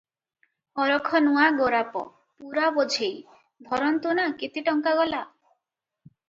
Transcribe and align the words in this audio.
ଅରଖ 0.85 1.19
ନୂଆ 1.25 1.43
ଗୋରାପ, 1.59 2.01
ପୂରା 2.39 2.71
ବୋଝେଇ, 2.79 3.11
ଧରନ୍ତୁ 3.69 4.17
ନା 4.21 4.27
କେତେ 4.41 4.65
ଟଙ୍କା 4.71 4.97
ଗଲା? 5.03 5.23